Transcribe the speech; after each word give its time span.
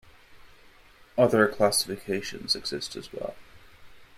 Other 1.15 1.47
classifications 1.47 2.55
exist 2.55 2.95
as 2.95 3.13
well. 3.13 3.35